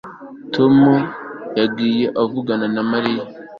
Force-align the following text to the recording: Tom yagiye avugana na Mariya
Tom 0.55 0.75
yagiye 1.59 2.05
avugana 2.21 2.67
na 2.75 2.81
Mariya 2.91 3.23